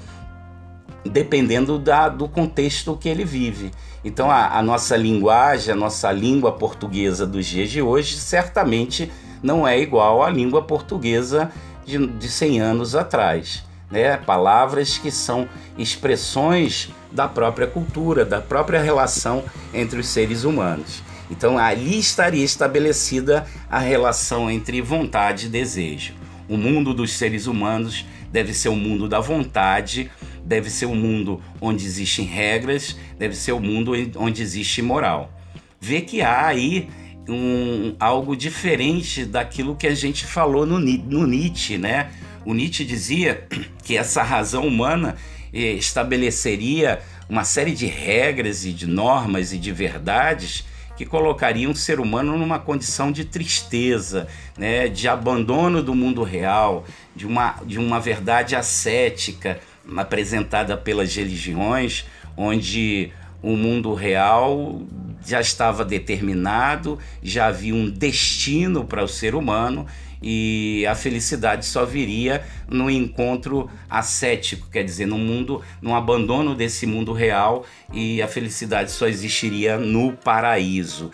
[1.06, 3.72] dependendo da, do contexto que ele vive.
[4.04, 9.12] Então, a, a, nossa linguagem, a nossa língua portuguesa dos dias de hoje, certamente
[9.42, 11.52] não é igual à língua portuguesa
[11.86, 13.64] de, de 100 anos atrás
[13.94, 14.18] né?
[14.18, 21.04] palavras que são expressões da própria cultura, da própria relação entre os seres humanos.
[21.30, 26.16] Então ali estaria estabelecida a relação entre vontade e desejo.
[26.50, 30.10] O mundo dos seres humanos deve ser o mundo da vontade,
[30.46, 35.32] deve ser o mundo onde existem regras, deve ser o mundo onde existe moral.
[35.80, 36.90] Vê que há aí
[37.28, 42.12] um, algo diferente daquilo que a gente falou no, no Nietzsche, né?
[42.46, 43.48] O Nietzsche dizia
[43.84, 45.16] que essa razão humana
[45.54, 51.76] eh, estabeleceria uma série de regras e de normas e de verdades que colocariam o
[51.76, 54.28] ser humano numa condição de tristeza,
[54.58, 59.60] né, de abandono do mundo real, de uma, de uma verdade ascética
[59.98, 62.06] apresentada pelas religiões,
[62.38, 64.82] onde o mundo real
[65.26, 69.86] já estava determinado, já havia um destino para o ser humano
[70.22, 76.88] e a felicidade só viria no encontro ascético, quer dizer, no mundo, no abandono desse
[76.88, 81.12] mundo real e a felicidade só existiria no paraíso.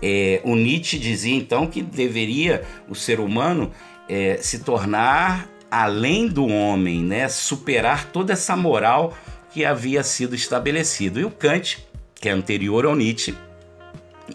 [0.00, 3.72] É, o Nietzsche dizia então que deveria o ser humano
[4.08, 7.30] é, se tornar além do homem, né?
[7.30, 9.16] superar toda essa moral
[9.50, 11.18] que havia sido estabelecido.
[11.18, 11.78] E o Kant,
[12.14, 13.34] que é anterior ao Nietzsche,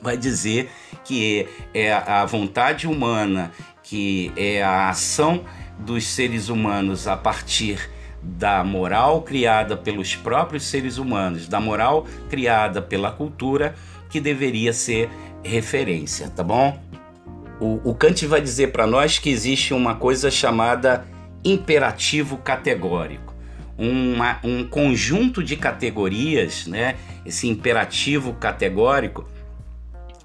[0.01, 0.71] vai dizer
[1.05, 3.51] que é a vontade humana,
[3.83, 5.45] que é a ação
[5.77, 7.87] dos seres humanos a partir
[8.23, 13.75] da moral criada pelos próprios seres humanos, da moral criada pela cultura,
[14.09, 15.07] que deveria ser
[15.43, 16.81] referência, tá bom?
[17.59, 21.05] O, o Kant vai dizer para nós que existe uma coisa chamada
[21.51, 23.37] imperativo categórico
[23.77, 26.95] uma, um conjunto de categorias, né?
[27.25, 29.29] Esse imperativo categórico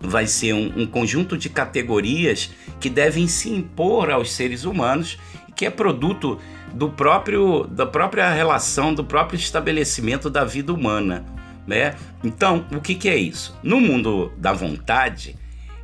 [0.00, 5.52] vai ser um, um conjunto de categorias que devem se impor aos seres humanos e
[5.52, 6.40] que é produto
[6.72, 11.24] do próprio da própria relação, do próprio estabelecimento da vida humana,
[11.66, 11.94] né?
[12.24, 13.56] Então, o que, que é isso?
[13.62, 15.36] No mundo da vontade,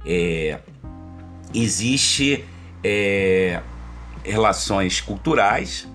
[0.06, 0.58] é,
[1.54, 2.44] existe
[2.82, 3.60] é,
[4.24, 5.88] relações culturais,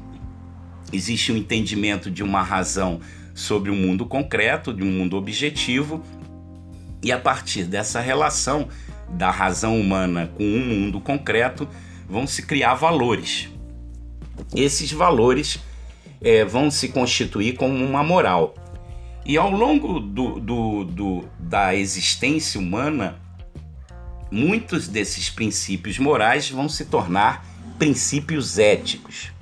[0.91, 2.99] existe um entendimento de uma razão
[3.33, 6.03] sobre um mundo concreto, de um mundo objetivo,
[7.01, 8.67] e a partir dessa relação
[9.09, 11.67] da razão humana com um mundo concreto,
[12.07, 13.49] vão se criar valores.
[14.55, 15.59] Esses valores
[16.21, 18.55] é, vão se constituir como uma moral.
[19.25, 23.19] E ao longo do, do, do, da existência humana,
[24.31, 27.45] muitos desses princípios morais vão se tornar
[27.83, 29.33] princípios éticos.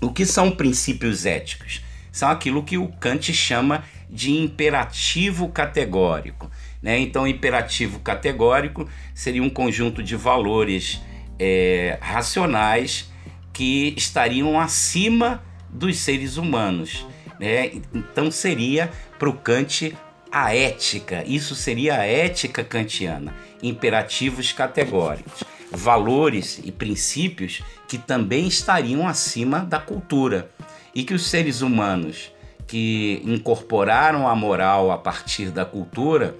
[0.00, 1.82] O que são princípios éticos?
[2.10, 6.50] São aquilo que o Kant chama de imperativo categórico.
[6.82, 6.98] Né?
[6.98, 11.00] Então, imperativo categórico seria um conjunto de valores
[11.38, 13.08] é, racionais
[13.52, 15.40] que estariam acima
[15.70, 17.06] dos seres humanos.
[17.38, 17.70] Né?
[17.94, 19.96] Então, seria para o Kant
[20.32, 21.22] a ética.
[21.24, 23.32] Isso seria a ética kantiana.
[23.62, 30.50] Imperativos categóricos valores e princípios que também estariam acima da cultura.
[30.94, 32.32] E que os seres humanos
[32.66, 36.36] que incorporaram a moral a partir da cultura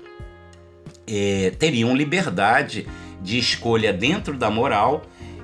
[1.06, 2.86] é, teriam liberdade
[3.20, 5.02] de escolha dentro da moral,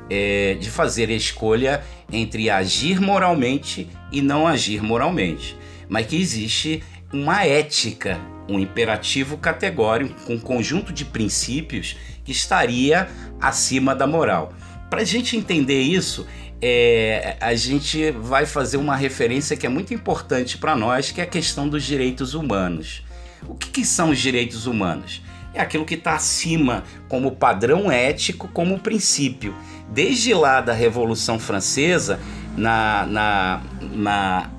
[0.08, 5.56] é, de fazer a escolha entre agir moralmente e não agir moralmente,
[5.88, 11.96] mas que existe uma ética, um imperativo categórico, um conjunto de princípios
[12.30, 13.08] que estaria
[13.40, 14.52] acima da moral.
[14.88, 16.28] Para a gente entender isso,
[16.62, 21.24] é, a gente vai fazer uma referência que é muito importante para nós, que é
[21.24, 23.02] a questão dos direitos humanos.
[23.48, 25.22] O que, que são os direitos humanos?
[25.52, 29.52] É aquilo que está acima como padrão ético, como princípio.
[29.92, 32.20] Desde lá da Revolução Francesa,
[32.56, 33.62] na, na,
[33.92, 34.50] na,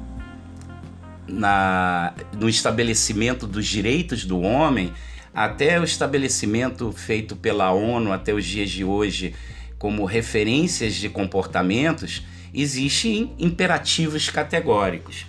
[1.26, 4.92] na, no estabelecimento dos direitos do homem,
[5.34, 9.34] até o estabelecimento feito pela ONU até os dias de hoje
[9.82, 12.22] como referências de comportamentos,
[12.54, 15.26] existem imperativos categóricos.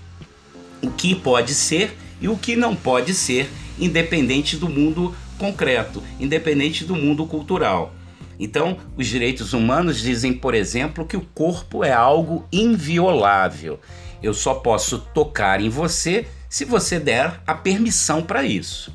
[0.83, 6.85] O que pode ser e o que não pode ser, independente do mundo concreto, independente
[6.85, 7.95] do mundo cultural.
[8.39, 13.81] Então, os direitos humanos dizem, por exemplo, que o corpo é algo inviolável.
[14.23, 18.93] Eu só posso tocar em você se você der a permissão para isso.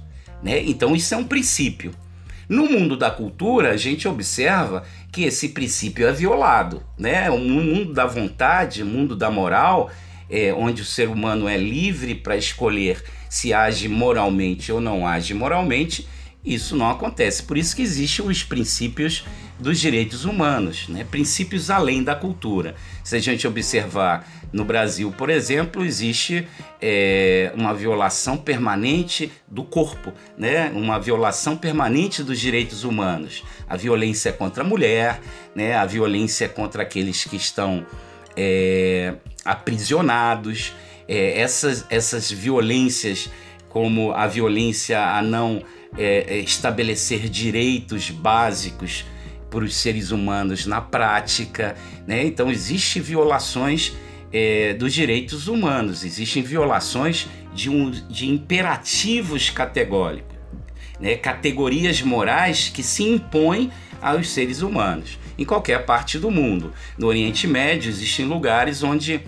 [0.48, 0.64] Né?
[0.66, 1.94] Então isso é um princípio.
[2.48, 6.82] No mundo da cultura, a gente observa que esse princípio é violado.
[6.98, 7.30] Né?
[7.30, 9.92] O mundo da vontade, o mundo da moral,
[10.30, 15.34] é, onde o ser humano é livre para escolher se age moralmente ou não age
[15.34, 16.08] moralmente,
[16.46, 17.44] isso não acontece.
[17.44, 19.26] Por isso que existem os princípios
[19.60, 21.06] dos direitos humanos, né?
[21.10, 22.76] princípios além da cultura.
[23.04, 26.48] Se a gente observar no Brasil, por exemplo, existe
[26.82, 30.72] é, uma violação permanente do corpo, né?
[30.74, 33.44] uma violação permanente dos direitos humanos.
[33.68, 35.20] A violência contra a mulher,
[35.56, 35.76] né?
[35.76, 37.86] a violência contra aqueles que estão
[38.36, 40.74] é, aprisionados,
[41.08, 43.30] é, essas, essas violências,
[43.70, 45.64] como a violência a não
[45.98, 49.04] é, é estabelecer direitos básicos
[49.50, 51.76] para os seres humanos na prática,
[52.06, 52.26] né?
[52.26, 53.96] Então existem violações
[54.32, 60.38] é, dos direitos humanos, existem violações de, um, de imperativos categóricos,
[61.00, 61.16] né?
[61.16, 63.72] categorias morais que se impõem
[64.02, 66.74] aos seres humanos em qualquer parte do mundo.
[66.98, 69.22] No Oriente Médio existem lugares onde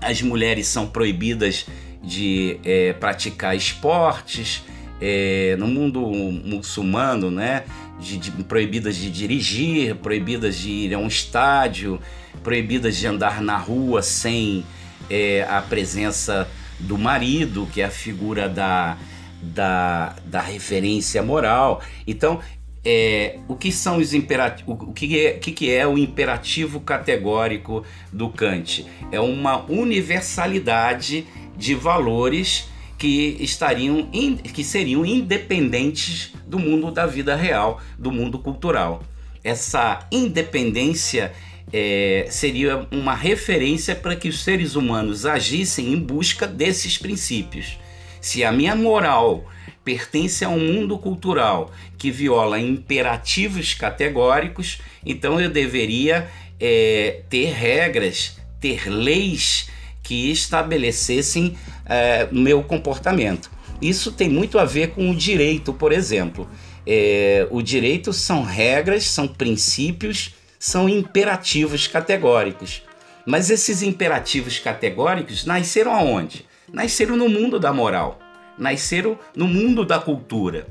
[0.00, 1.66] as mulheres são proibidas
[2.02, 4.64] de é, praticar esportes.
[5.04, 7.64] É, no mundo muçulmano, né,
[7.98, 12.00] de, de, proibidas de dirigir, proibidas de ir a um estádio,
[12.42, 14.64] proibidas de andar na rua sem
[15.08, 18.96] é, a presença do marido, que é a figura da,
[19.40, 21.82] da, da referência moral.
[22.06, 22.40] Então,
[22.84, 24.76] é, o que são os imperativos?
[24.80, 28.84] O que é, que, que é o imperativo categórico do Kant?
[29.12, 31.26] É uma universalidade
[31.56, 32.68] de valores
[33.02, 34.08] que estariam
[34.54, 39.02] que seriam independentes do mundo da vida real, do mundo cultural.
[39.42, 41.32] Essa independência
[41.72, 47.76] é, seria uma referência para que os seres humanos agissem em busca desses princípios.
[48.20, 49.50] Se a minha moral
[49.84, 56.30] pertence a um mundo cultural que viola imperativos categóricos, então eu deveria
[56.60, 59.71] é, ter regras, ter leis
[60.02, 63.50] que estabelecessem é, meu comportamento.
[63.80, 66.48] Isso tem muito a ver com o direito, por exemplo.
[66.86, 72.82] É, o direito são regras, são princípios, são imperativos categóricos.
[73.26, 76.46] Mas esses imperativos categóricos nasceram aonde?
[76.72, 78.18] Nasceram no mundo da moral,
[78.58, 80.66] nasceram no mundo da cultura.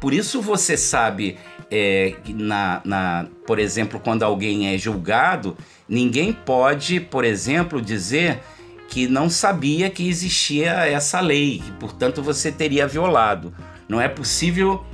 [0.00, 1.36] Por isso você sabe,
[1.70, 5.56] é, na, na, por exemplo, quando alguém é julgado,
[5.88, 8.40] ninguém pode, por exemplo, dizer
[8.88, 13.54] que não sabia que existia essa lei, que portanto você teria violado.
[13.88, 14.84] Não é possível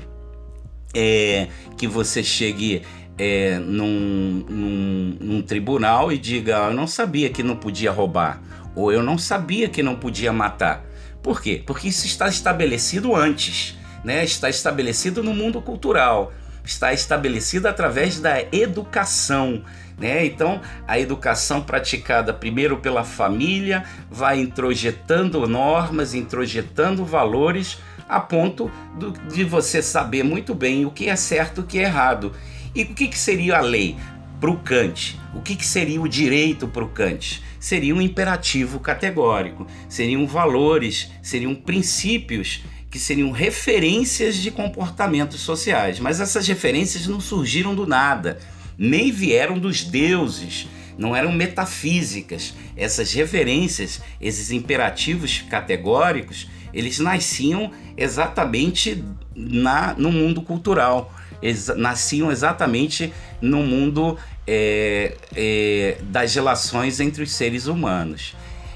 [0.95, 2.83] é, que você chegue
[3.19, 8.43] é, num, num, num, tribunal e diga: ah, Eu não sabia que não podia roubar,
[8.75, 10.85] ou eu não sabia que não podia matar.
[11.23, 11.63] Por quê?
[11.67, 14.23] Porque isso está estabelecido antes, né?
[14.23, 16.33] está estabelecido no mundo cultural,
[16.67, 19.63] está estabelecido através da educação.
[19.99, 20.27] Né?
[20.27, 29.13] Então, a educação praticada primeiro pela família vai introjetando normas, introjetando valores, a ponto do,
[29.13, 32.33] de você saber muito bem o que é certo e o que é errado.
[32.75, 33.97] E o que, que seria a lei
[34.39, 35.19] para o Kant?
[35.35, 37.43] O que, que seria o direito para o Kant?
[37.59, 42.63] Seria um imperativo categórico, seriam valores, seriam princípios
[42.97, 46.01] que seriam referências de comportamentos sociais.
[46.01, 48.39] Mas essas referências não surgiram do nada
[48.79, 50.69] nem vieram dos deuses,
[50.99, 52.55] não eram metafísicas.
[52.77, 59.03] Essas referências, esses imperativos categóricos, eles nasciam exatamente
[59.35, 67.33] na, no mundo cultural, ex, nasciam exatamente no mundo é, é, das relações entre os
[67.33, 68.35] seres humanos.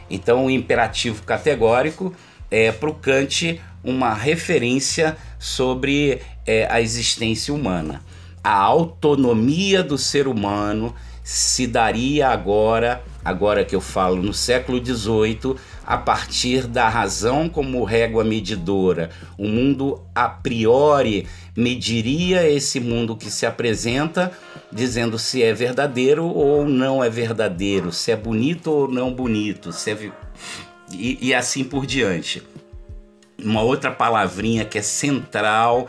[0.08, 2.14] Então, o imperativo categórico
[2.50, 8.02] é para o Kant uma referência sobre é, a existência humana
[8.42, 15.54] a autonomia do ser humano se daria agora, agora que eu falo no século XVIII,
[15.86, 19.10] a partir da razão como régua medidora.
[19.38, 24.32] O mundo a priori mediria esse mundo que se apresenta,
[24.72, 29.90] dizendo se é verdadeiro ou não é verdadeiro, se é bonito ou não bonito, se
[29.90, 30.10] é...
[30.92, 32.42] e, e assim por diante.
[33.44, 35.88] Uma outra palavrinha que é central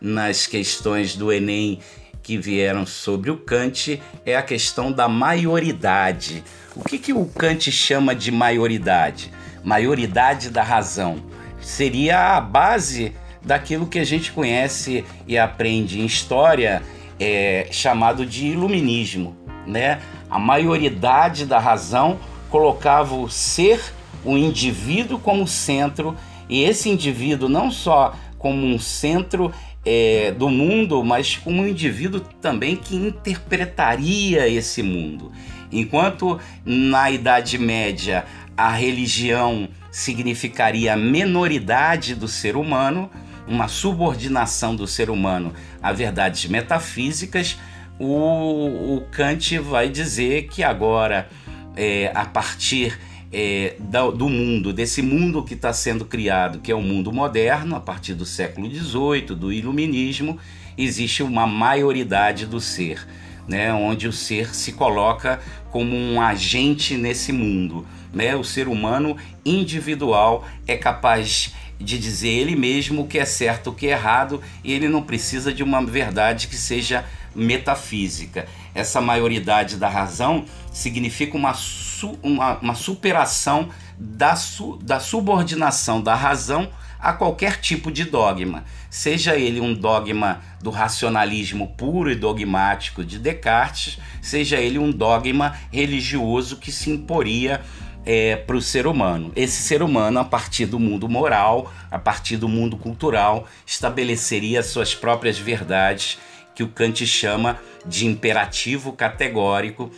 [0.00, 1.80] nas questões do Enem
[2.22, 6.44] que vieram sobre o Kant é a questão da maioridade.
[6.76, 9.32] O que, que o Kant chama de maioridade?
[9.64, 11.22] Maioridade da razão.
[11.60, 16.82] Seria a base daquilo que a gente conhece e aprende em história,
[17.18, 19.36] é, chamado de iluminismo.
[19.66, 20.00] Né?
[20.30, 22.18] A maioridade da razão
[22.50, 23.80] colocava o ser,
[24.24, 26.16] o indivíduo como centro,
[26.48, 29.52] e esse indivíduo não só como um centro
[29.84, 35.32] é, do mundo, mas como um indivíduo também que interpretaria esse mundo.
[35.70, 38.24] Enquanto na Idade Média
[38.56, 43.10] a religião significaria a menoridade do ser humano,
[43.46, 47.56] uma subordinação do ser humano a verdades metafísicas,
[47.98, 51.28] o, o Kant vai dizer que agora,
[51.76, 52.98] é, a partir
[53.32, 53.76] é,
[54.14, 58.14] do mundo, desse mundo que está sendo criado, que é o mundo moderno, a partir
[58.14, 60.38] do século XVIII, do iluminismo,
[60.76, 63.06] existe uma maioridade do ser,
[63.46, 67.86] né, onde o ser se coloca como um agente nesse mundo.
[68.12, 68.34] Né?
[68.34, 73.74] O ser humano individual é capaz de dizer ele mesmo o que é certo, o
[73.74, 77.04] que é errado, e ele não precisa de uma verdade que seja
[77.34, 78.46] metafísica.
[78.74, 81.54] Essa maioridade da razão significa uma,
[81.98, 83.68] su, uma, uma superação
[83.98, 86.68] da, su, da subordinação da razão
[87.00, 93.20] a qualquer tipo de dogma, seja ele um dogma do racionalismo puro e dogmático de
[93.20, 97.60] Descartes, seja ele um dogma religioso que se imporia
[98.04, 99.30] é, para o ser humano.
[99.36, 104.92] Esse ser humano, a partir do mundo moral, a partir do mundo cultural, estabeleceria suas
[104.92, 106.18] próprias verdades,
[106.52, 109.92] que o Kant chama de imperativo categórico,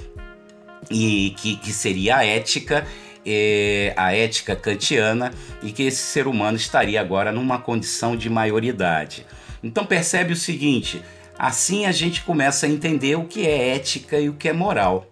[0.91, 2.87] e que, que seria a ética
[3.25, 5.33] é, a ética kantiana
[5.63, 9.27] e que esse ser humano estaria agora numa condição de maioridade.
[9.63, 11.03] Então percebe o seguinte:
[11.39, 15.07] assim a gente começa a entender o que é ética e o que é moral.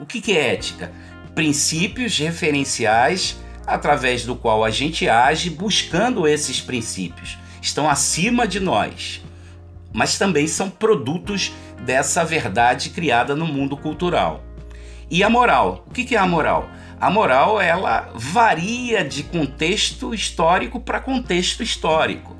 [0.00, 0.92] O que, que é ética?
[1.34, 7.38] Princípios referenciais através do qual a gente age buscando esses princípios.
[7.60, 9.22] Estão acima de nós,
[9.92, 11.52] mas também são produtos
[11.84, 14.42] dessa verdade criada no mundo cultural.
[15.12, 15.84] E a moral?
[15.86, 16.70] O que é a moral?
[16.98, 22.34] A moral ela varia de contexto histórico para contexto histórico.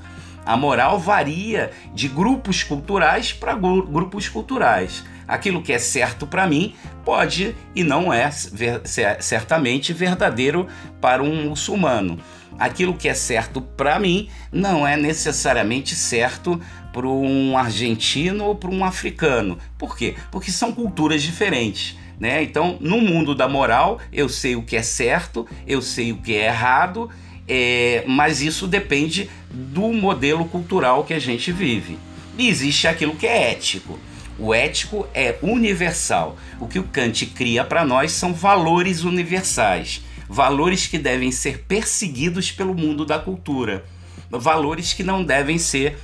[0.47, 5.05] A moral varia de grupos culturais para grupos culturais.
[5.29, 10.67] Aquilo que é certo para mim pode e não é certamente verdadeiro
[10.99, 12.19] para um muçulmano.
[12.59, 16.59] Aquilo que é certo para mim não é necessariamente certo
[16.91, 19.59] para um argentino ou para um africano.
[19.77, 20.15] Por quê?
[20.31, 22.01] Porque são culturas diferentes.
[22.23, 22.41] Né?
[22.41, 26.37] Então, no mundo da moral, eu sei o que é certo, eu sei o que
[26.37, 27.11] é errado,
[27.49, 31.99] é, mas isso depende do modelo cultural que a gente vive.
[32.39, 33.99] E existe aquilo que é ético.
[34.39, 36.37] O ético é universal.
[36.61, 42.53] O que o Kant cria para nós são valores universais, valores que devem ser perseguidos
[42.53, 43.85] pelo mundo da cultura,
[44.31, 45.99] valores que não devem ser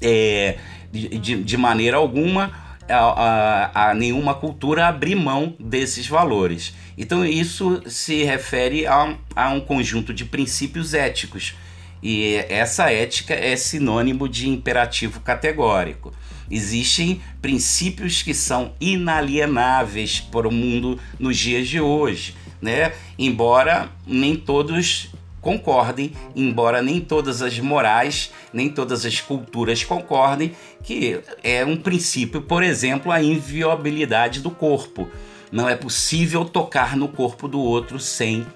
[0.00, 0.58] é,
[0.92, 6.74] de, de maneira alguma a, a, a, nenhuma cultura abrir mão desses valores.
[6.96, 11.54] Então, isso se refere a, a um conjunto de princípios éticos.
[12.02, 16.12] E essa ética é sinônimo de imperativo categórico.
[16.50, 22.92] Existem princípios que são inalienáveis para o mundo nos dias de hoje, né?
[23.18, 25.10] Embora nem todos
[25.48, 32.42] concordem, embora nem todas as morais, nem todas as culturas concordem, que é um princípio,
[32.42, 35.08] por exemplo, a inviolabilidade do corpo.
[35.50, 38.46] Não é possível tocar no corpo do outro sem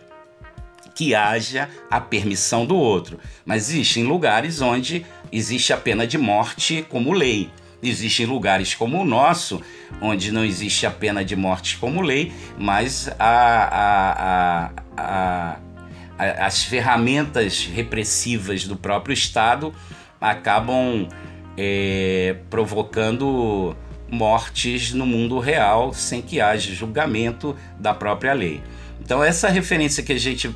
[0.94, 3.18] que haja a permissão do outro.
[3.46, 7.48] Mas existem lugares onde existe a pena de morte como lei.
[7.82, 9.62] Existem lugares como o nosso,
[9.98, 15.71] onde não existe a pena de morte como lei, mas a, a, a, a
[16.18, 19.74] as ferramentas repressivas do próprio Estado
[20.20, 21.08] acabam
[21.56, 23.76] é, provocando
[24.10, 28.62] mortes no mundo real sem que haja julgamento da própria lei.
[29.00, 30.54] Então, essa referência que a gente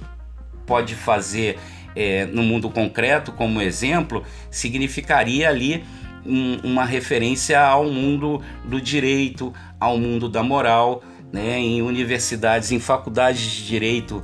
[0.66, 1.58] pode fazer
[1.96, 5.82] é, no mundo concreto, como exemplo, significaria ali
[6.24, 11.02] um, uma referência ao mundo do direito, ao mundo da moral.
[11.32, 11.58] Né?
[11.58, 14.22] Em universidades, em faculdades de direito,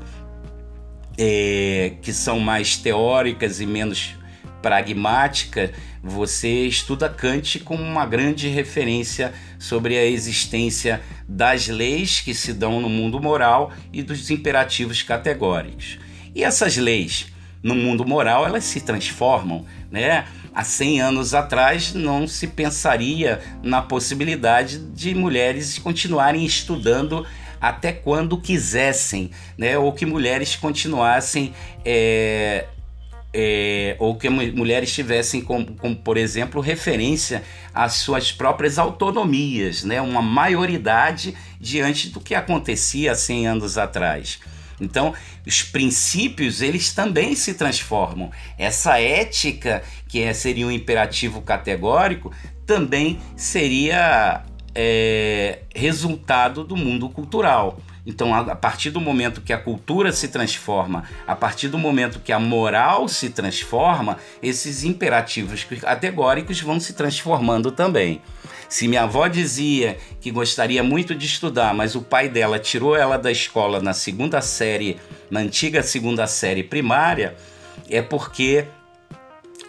[1.19, 4.15] é, que são mais teóricas e menos
[4.61, 5.71] pragmáticas,
[6.03, 12.81] você estuda Kant como uma grande referência sobre a existência das leis que se dão
[12.81, 15.99] no mundo moral e dos imperativos categóricos.
[16.35, 17.27] E essas leis
[17.63, 20.25] no mundo moral, elas se transformam, né?
[20.55, 27.25] Há 100 anos atrás não se pensaria na possibilidade de mulheres continuarem estudando
[27.63, 29.79] até quando quisessem, né?
[29.79, 31.55] ou que mulheres continuassem.
[31.85, 32.67] É,
[33.35, 37.43] é, ou que mulheres tivessem como, como, por exemplo, referência
[37.73, 40.03] às suas próprias autonomias, né?
[40.03, 44.39] uma maioridade diante do que acontecia há 100 anos atrás.
[44.79, 45.15] Então,
[45.47, 48.31] os princípios, eles também se transformam.
[48.59, 52.31] Essa ética, que é, seria um imperativo categórico,
[52.67, 54.45] também seria
[54.75, 57.79] é, resultado do mundo cultural.
[58.05, 62.33] Então, a partir do momento que a cultura se transforma, a partir do momento que
[62.33, 68.21] a moral se transforma, esses imperativos categóricos vão se transformando também.
[68.69, 73.19] Se minha avó dizia que gostaria muito de estudar, mas o pai dela tirou ela
[73.19, 74.99] da escola na segunda série,
[75.31, 77.37] na antiga segunda série primária,
[77.89, 78.67] é porque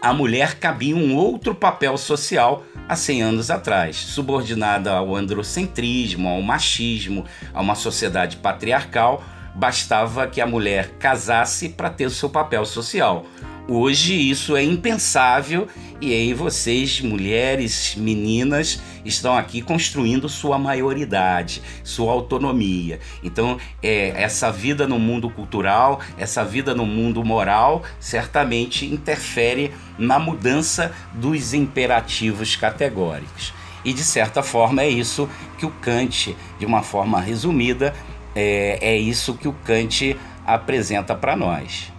[0.04, 6.42] a mulher cabia um outro papel social há 100 anos atrás, subordinada ao androcentrismo, ao
[6.42, 7.24] machismo,
[7.54, 9.24] a uma sociedade patriarcal,
[9.56, 13.26] bastava que a mulher casasse para ter o seu papel social.
[13.68, 15.70] Hoje isso é impensável
[16.02, 23.00] e aí vocês, mulheres, meninas, estão aqui construindo sua maioridade, sua autonomia.
[23.24, 30.20] Então, é, essa vida no mundo cultural, essa vida no mundo moral, certamente interfere na
[30.20, 33.54] mudança dos imperativos categóricos.
[33.86, 37.94] E de certa forma é isso que o Kant, de uma forma resumida,
[38.36, 41.93] é, é isso que o Kant apresenta para nós.